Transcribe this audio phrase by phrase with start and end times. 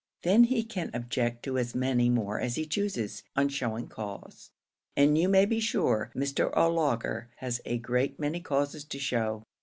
[0.23, 4.49] Then he can object to as many more as he chooses, on showing cause,
[4.97, 6.51] and you may be sure Mr.
[6.57, 9.43] O'Laugher has a great many causes to show.